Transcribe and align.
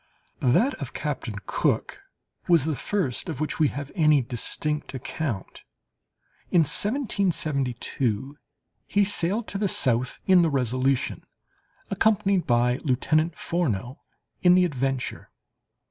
That 0.39 0.73
of 0.81 0.93
Captain 0.93 1.35
Cook 1.45 1.99
was 2.47 2.65
the 2.65 2.75
first 2.75 3.29
of 3.29 3.39
which 3.39 3.59
we 3.59 3.67
have 3.67 3.91
any 3.93 4.23
distinct 4.23 4.95
account. 4.95 5.61
In 6.49 6.61
1772 6.61 8.35
he 8.87 9.03
sailed 9.03 9.47
to 9.49 9.59
the 9.59 9.67
south 9.67 10.19
in 10.25 10.41
the 10.41 10.49
Resolution, 10.49 11.23
accompanied 11.91 12.47
by 12.47 12.77
Lieutenant 12.77 13.37
Furneaux 13.37 14.01
in 14.41 14.55
the 14.55 14.65
Adventure. 14.65 15.29